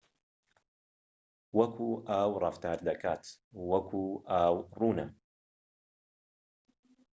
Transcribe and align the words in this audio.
وەکو 1.57 1.87
ئاو 2.09 2.31
ڕەفتار 2.43 2.77
دەکات 2.89 3.23
وەکو 3.71 4.03
ئاو 4.29 4.55
ڕوونە 4.77 5.07